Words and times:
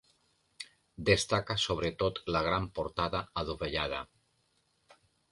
Destaca 1.09 1.57
sobretot 1.63 2.21
la 2.35 2.41
gran 2.47 2.65
portada 2.79 3.21
adovellada. 3.43 4.01